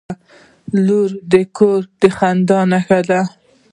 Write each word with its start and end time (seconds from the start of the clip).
•لور 0.85 1.09
د 1.31 1.33
کور 1.57 1.81
د 2.01 2.03
خندا 2.17 2.59
نښه 2.71 2.99
ده. 3.09 3.21